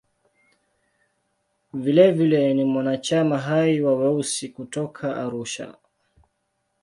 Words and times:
Vilevile 1.73 2.53
ni 2.53 2.63
mwanachama 2.63 3.37
hai 3.39 3.81
wa 3.81 3.95
"Weusi" 3.95 4.49
kutoka 4.49 5.15
Arusha. 5.15 5.77